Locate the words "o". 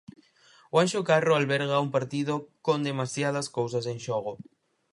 0.73-0.75